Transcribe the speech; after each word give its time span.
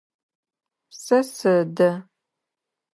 Сэ 1.01 1.17
сэдэ. 1.35 1.89